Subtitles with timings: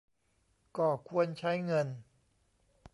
[0.77, 1.87] ก็ควรใช้เงิน